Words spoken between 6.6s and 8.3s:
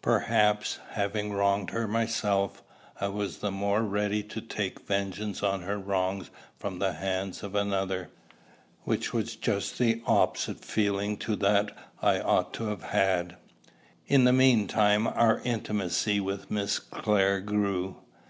the hands of another;